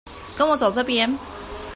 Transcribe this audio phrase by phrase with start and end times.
[0.35, 1.15] 跟我走這邊